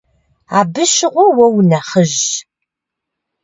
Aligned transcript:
Абы 0.59 0.83
щыгъуэ 0.93 1.25
уэ 1.35 1.45
унэхъыжьщ. 1.57 2.29